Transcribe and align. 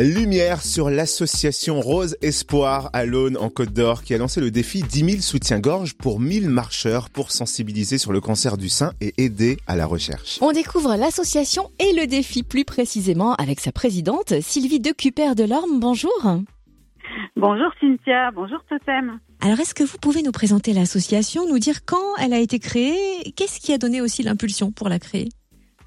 Lumière 0.00 0.62
sur 0.62 0.90
l'association 0.90 1.80
Rose 1.80 2.16
Espoir 2.22 2.88
à 2.92 3.04
l'Aune 3.04 3.36
en 3.36 3.50
Côte 3.50 3.72
d'Or 3.72 4.04
qui 4.04 4.14
a 4.14 4.18
lancé 4.18 4.40
le 4.40 4.52
défi 4.52 4.84
10 4.84 5.10
000 5.10 5.22
soutiens-gorge 5.22 5.94
pour 5.94 6.20
1000 6.20 6.48
marcheurs 6.48 7.10
pour 7.10 7.32
sensibiliser 7.32 7.98
sur 7.98 8.12
le 8.12 8.20
cancer 8.20 8.56
du 8.58 8.68
sein 8.68 8.92
et 9.00 9.12
aider 9.18 9.56
à 9.66 9.74
la 9.74 9.86
recherche. 9.86 10.38
On 10.40 10.52
découvre 10.52 10.94
l'association 10.94 11.72
et 11.80 11.92
le 12.00 12.06
défi 12.06 12.44
plus 12.44 12.64
précisément 12.64 13.34
avec 13.34 13.58
sa 13.58 13.72
présidente 13.72 14.34
Sylvie 14.40 14.78
Decuper 14.78 15.34
de 15.34 15.42
l'Orme. 15.42 15.80
Bonjour. 15.80 16.12
Bonjour 17.34 17.72
Cynthia, 17.80 18.30
bonjour 18.30 18.60
Totem. 18.68 19.18
Alors 19.40 19.58
est-ce 19.58 19.74
que 19.74 19.82
vous 19.82 19.98
pouvez 19.98 20.22
nous 20.22 20.30
présenter 20.30 20.74
l'association, 20.74 21.48
nous 21.48 21.58
dire 21.58 21.84
quand 21.84 22.14
elle 22.20 22.34
a 22.34 22.38
été 22.38 22.60
créée, 22.60 23.32
qu'est-ce 23.34 23.58
qui 23.58 23.72
a 23.72 23.78
donné 23.78 24.00
aussi 24.00 24.22
l'impulsion 24.22 24.70
pour 24.70 24.88
la 24.88 25.00
créer? 25.00 25.28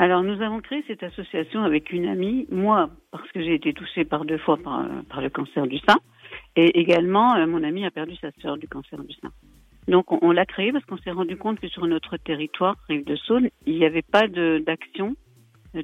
Alors 0.00 0.22
nous 0.22 0.40
avons 0.40 0.60
créé 0.60 0.82
cette 0.86 1.02
association 1.02 1.62
avec 1.62 1.92
une 1.92 2.06
amie, 2.06 2.46
moi 2.50 2.88
parce 3.10 3.30
que 3.32 3.42
j'ai 3.42 3.54
été 3.54 3.74
touchée 3.74 4.06
par 4.06 4.24
deux 4.24 4.38
fois 4.38 4.56
par, 4.56 5.20
le 5.20 5.28
cancer 5.28 5.66
du 5.66 5.76
sein, 5.76 5.98
et 6.56 6.80
également 6.80 7.34
euh, 7.34 7.46
mon 7.46 7.62
amie 7.62 7.84
a 7.84 7.90
perdu 7.90 8.16
sa 8.16 8.30
sœur 8.40 8.56
du 8.56 8.66
cancer 8.66 8.98
du 9.04 9.12
sein. 9.16 9.28
Donc 9.88 10.10
on, 10.10 10.30
l'a 10.30 10.46
créé 10.46 10.72
parce 10.72 10.86
qu'on 10.86 10.96
s'est 10.96 11.10
rendu 11.10 11.36
compte 11.36 11.60
que 11.60 11.68
sur 11.68 11.86
notre 11.86 12.16
territoire, 12.16 12.76
Rive 12.88 13.04
de 13.04 13.14
Saône, 13.14 13.50
il 13.66 13.76
n'y 13.76 13.84
avait 13.84 14.00
pas 14.00 14.26
d'action 14.26 15.16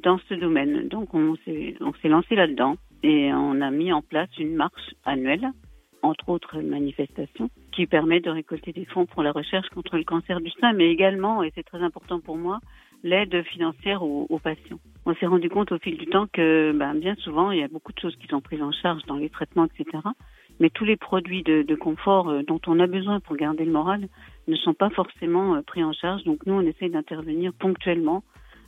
dans 0.03 0.19
ce 0.31 0.35
domaine. 0.35 0.89
Donc 0.89 1.13
on 1.13 1.37
s'est 1.45 2.09
lancé 2.09 2.37
là-dedans 2.37 2.77
et 3.03 3.31
on 3.35 3.61
a 3.61 3.71
mis 3.71 3.93
en 3.93 4.01
place 4.01 4.31
une 4.39 4.55
marche 4.55 4.95
annuelle, 5.05 5.51
entre 6.01 6.31
autres 6.31 6.59
manifestations, 6.63 7.51
qui 7.73 7.87
permet 7.87 8.21
de 8.21 8.31
récolter 8.31 8.73
des 8.73 8.87
fonds 8.87 9.05
pour 9.05 9.23
la 9.23 9.33
recherche 9.33 9.69
contre 9.69 9.99
le 9.99 10.05
cancer 10.05 10.41
du 10.41 10.51
sein, 10.53 10.73
mais 10.73 10.91
également, 10.91 11.43
et 11.43 11.53
c'est 11.55 11.65
très 11.65 11.83
important 11.83 12.21
pour 12.21 12.39
moi, 12.39 12.61
l'aide 13.03 13.43
financière 13.45 14.03
aux, 14.03 14.41
patients. 14.43 14.81
On 15.05 15.15
s'est 15.15 15.27
rendu 15.27 15.49
compte 15.49 15.73
au 15.73 15.79
fil 15.79 15.97
du 15.97 16.07
temps 16.07 16.27
que 16.33 16.73
ben, 16.73 16.95
bien 16.95 17.15
souvent, 17.17 17.51
il 17.51 17.61
y 17.61 17.63
a 17.63 17.69
beaucoup 17.69 17.93
de 17.93 17.99
choses 17.99 18.17
qui 18.17 18.27
sont 18.27 18.41
prises 18.41 18.63
en 18.63 18.73
charge 18.73 19.03
dans 19.07 19.17
les 19.17 19.31
traitements, 19.31 19.67
etc. 19.67 20.03
Mais 20.59 20.71
tous 20.71 20.85
les 20.85 20.97
produits 20.97 21.43
de, 21.43 21.75
confort 21.75 22.29
euh, 22.29 22.43
dont 22.43 22.61
on 22.67 22.81
a 22.81 22.87
besoin 22.87 23.21
pour 23.21 23.37
garder 23.37 23.65
le 23.65 23.73
moral 23.73 24.09
ne 24.49 24.57
sont 24.57 24.75
pas 24.75 24.91
forcément 24.91 25.55
euh, 25.55 25.63
pris 25.63 25.85
en 25.85 25.93
charge. 25.93 26.25
Donc 26.25 26.45
nous, 26.47 26.55
on 26.55 26.63
essaye 26.63 26.91
d'intervenir 26.91 27.53
ponctuellement, 27.53 28.25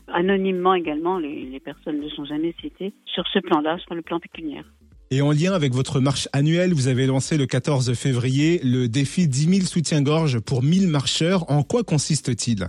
anonymement 0.08 0.74
également, 0.74 1.18
les, 1.18 1.44
les 1.44 1.60
personnes 1.60 2.00
ne 2.00 2.08
sont 2.08 2.24
jamais 2.24 2.54
citées, 2.60 2.92
sur 3.06 3.26
ce 3.28 3.38
plan-là, 3.38 3.78
sur 3.78 3.94
le 3.94 4.02
plan 4.02 4.20
pécuniaire. 4.20 4.64
Et 5.10 5.22
en 5.22 5.32
lien 5.32 5.54
avec 5.54 5.72
votre 5.72 6.00
marche 6.00 6.28
annuelle, 6.34 6.74
vous 6.74 6.86
avez 6.86 7.06
lancé 7.06 7.38
le 7.38 7.46
14 7.46 7.94
février 7.94 8.60
le 8.62 8.88
défi 8.88 9.26
10 9.26 9.54
000 9.60 9.66
soutiens-gorge 9.66 10.38
pour 10.40 10.62
1000 10.62 10.86
marcheurs. 10.88 11.50
En 11.50 11.62
quoi 11.62 11.82
consiste-t-il? 11.82 12.68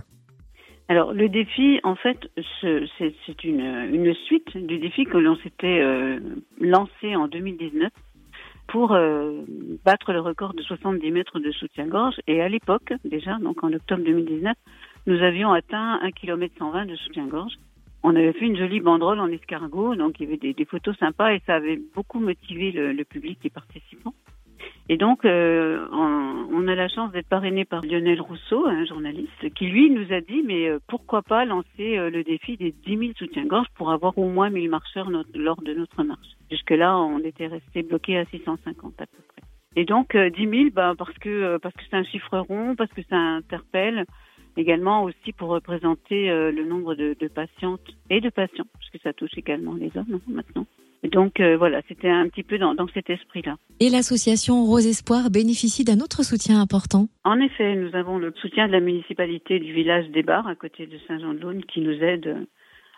Alors 0.90 1.12
le 1.12 1.28
défi, 1.28 1.78
en 1.84 1.94
fait, 1.94 2.18
c'est 2.60 3.44
une, 3.44 3.60
une, 3.60 4.12
suite 4.12 4.56
du 4.56 4.80
défi 4.80 5.04
que 5.04 5.18
l'on 5.18 5.36
s'était 5.36 5.78
euh, 5.80 6.18
lancé 6.58 7.14
en 7.14 7.28
2019 7.28 7.92
pour 8.66 8.90
euh, 8.90 9.42
battre 9.84 10.12
le 10.12 10.18
record 10.18 10.52
de 10.52 10.62
70 10.62 11.12
mètres 11.12 11.38
de 11.38 11.52
soutien-gorge. 11.52 12.16
Et 12.26 12.42
à 12.42 12.48
l'époque, 12.48 12.92
déjà, 13.04 13.38
donc 13.38 13.62
en 13.62 13.72
octobre 13.72 14.02
2019, 14.02 14.56
nous 15.06 15.22
avions 15.22 15.52
atteint 15.52 16.00
1 16.02 16.10
km 16.10 16.52
120 16.58 16.86
de 16.86 16.96
soutien-gorge. 16.96 17.52
On 18.02 18.16
avait 18.16 18.32
fait 18.32 18.46
une 18.46 18.56
jolie 18.56 18.80
banderole 18.80 19.20
en 19.20 19.28
escargot, 19.28 19.94
donc 19.94 20.18
il 20.18 20.24
y 20.24 20.26
avait 20.26 20.52
des, 20.52 20.64
photos 20.64 20.96
sympas 20.98 21.34
et 21.34 21.42
ça 21.46 21.54
avait 21.54 21.78
beaucoup 21.94 22.18
motivé 22.18 22.72
le, 22.72 22.92
le 22.92 23.04
public, 23.04 23.38
les 23.44 23.50
participants. 23.50 23.99
Donc, 25.00 25.24
euh, 25.24 25.86
on, 25.92 26.68
a 26.68 26.74
la 26.74 26.88
chance 26.88 27.10
d'être 27.10 27.26
parrainé 27.26 27.64
par 27.64 27.80
Lionel 27.80 28.20
Rousseau, 28.20 28.66
un 28.66 28.84
journaliste, 28.84 29.48
qui 29.54 29.66
lui 29.66 29.88
nous 29.88 30.12
a 30.12 30.20
dit, 30.20 30.42
mais 30.44 30.68
euh, 30.68 30.78
pourquoi 30.88 31.22
pas 31.22 31.46
lancer 31.46 31.96
euh, 31.96 32.10
le 32.10 32.22
défi 32.22 32.58
des 32.58 32.70
10 32.70 32.98
000 32.98 33.12
soutiens-gorge 33.16 33.66
pour 33.76 33.90
avoir 33.92 34.18
au 34.18 34.28
moins 34.28 34.50
1000 34.50 34.68
marcheurs 34.68 35.08
lors 35.08 35.62
de 35.62 35.72
notre 35.72 36.02
marche. 36.02 36.28
Jusque-là, 36.50 36.98
on 36.98 37.18
était 37.20 37.46
resté 37.46 37.82
bloqué 37.82 38.18
à 38.18 38.26
650 38.26 39.00
à 39.00 39.06
peu 39.06 39.22
près. 39.28 39.42
Et 39.74 39.86
donc, 39.86 40.14
10 40.14 40.36
000, 40.36 40.64
bah, 40.70 40.92
parce 40.98 41.16
que 41.16 41.56
parce 41.56 41.74
que 41.74 41.82
c'est 41.88 41.96
un 41.96 42.04
chiffre 42.04 42.36
rond, 42.38 42.76
parce 42.76 42.92
que 42.92 43.02
ça 43.08 43.16
interpelle, 43.16 44.04
également 44.58 45.04
aussi 45.04 45.32
pour 45.32 45.48
représenter 45.48 46.26
le 46.28 46.64
nombre 46.64 46.94
de, 46.94 47.16
de 47.18 47.28
patientes 47.28 47.88
et 48.10 48.20
de 48.20 48.28
patients, 48.28 48.66
parce 48.74 48.90
que 48.90 48.98
ça 48.98 49.14
touche 49.14 49.38
également 49.38 49.72
les 49.74 49.96
hommes 49.96 50.12
hein, 50.14 50.20
maintenant. 50.26 50.66
Donc 51.20 51.38
euh, 51.38 51.58
voilà, 51.58 51.82
c'était 51.86 52.08
un 52.08 52.30
petit 52.30 52.42
peu 52.42 52.56
dans, 52.56 52.74
cet 52.94 53.10
esprit-là. 53.10 53.56
Et 53.78 53.90
l'association 53.90 54.64
Rose 54.64 54.86
Espoir 54.86 55.28
bénéficie 55.30 55.84
d'un 55.84 56.00
autre 56.00 56.22
soutien 56.22 56.58
important 56.62 57.08
En 57.24 57.38
effet, 57.40 57.76
nous 57.76 57.94
avons 57.94 58.16
le 58.16 58.32
soutien 58.40 58.66
de 58.66 58.72
la 58.72 58.80
municipalité 58.80 59.58
du 59.58 59.70
village 59.74 60.08
des 60.08 60.22
Bars, 60.22 60.48
à 60.48 60.54
côté 60.54 60.86
de 60.86 60.96
Saint-Jean-de-Laune, 61.06 61.62
qui 61.66 61.82
nous 61.82 62.02
aide 62.02 62.46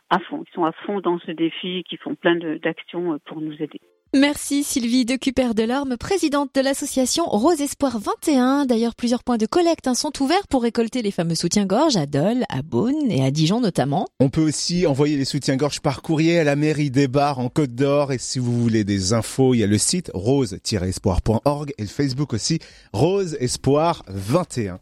à 0.08 0.20
fond. 0.20 0.44
Ils 0.46 0.54
sont 0.54 0.64
à 0.64 0.70
fond 0.70 1.00
dans 1.00 1.18
ce 1.18 1.32
défi, 1.32 1.82
qui 1.82 1.96
font 1.96 2.14
plein 2.14 2.36
d'actions 2.36 3.18
pour 3.24 3.40
nous 3.40 3.54
aider. 3.54 3.80
Merci 4.14 4.62
Sylvie 4.62 5.06
de 5.06 5.16
Cuper 5.16 5.54
Delorme, 5.54 5.96
présidente 5.96 6.50
de 6.54 6.60
l'association 6.60 7.24
Rose 7.24 7.62
Espoir 7.62 7.98
21. 7.98 8.66
D'ailleurs, 8.66 8.94
plusieurs 8.94 9.24
points 9.24 9.38
de 9.38 9.46
collecte 9.46 9.88
hein, 9.88 9.94
sont 9.94 10.12
ouverts 10.22 10.46
pour 10.50 10.64
récolter 10.64 11.00
les 11.00 11.10
fameux 11.10 11.34
soutiens-gorge 11.34 11.96
à 11.96 12.04
Dole, 12.04 12.44
à 12.50 12.60
Beaune 12.60 13.10
et 13.10 13.24
à 13.24 13.30
Dijon 13.30 13.62
notamment. 13.62 14.06
On 14.20 14.28
peut 14.28 14.42
aussi 14.42 14.86
envoyer 14.86 15.16
les 15.16 15.24
soutiens-gorge 15.24 15.80
par 15.80 16.02
courrier 16.02 16.38
à 16.38 16.44
la 16.44 16.56
mairie 16.56 16.90
des 16.90 17.08
Bars 17.08 17.38
en 17.38 17.48
Côte 17.48 17.74
d'Or. 17.74 18.12
Et 18.12 18.18
si 18.18 18.38
vous 18.38 18.60
voulez 18.60 18.84
des 18.84 19.14
infos, 19.14 19.54
il 19.54 19.60
y 19.60 19.64
a 19.64 19.66
le 19.66 19.78
site 19.78 20.10
rose-espoir.org 20.12 21.72
et 21.78 21.82
le 21.82 21.88
Facebook 21.88 22.34
aussi 22.34 22.58
Rose 22.92 23.38
Espoir 23.40 24.02
21. 24.08 24.70